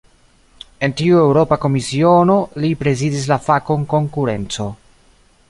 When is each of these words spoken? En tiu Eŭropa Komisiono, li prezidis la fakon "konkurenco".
En 0.87 0.95
tiu 1.01 1.19
Eŭropa 1.23 1.57
Komisiono, 1.65 2.39
li 2.65 2.73
prezidis 2.81 3.29
la 3.35 3.39
fakon 3.51 3.87
"konkurenco". 3.95 4.69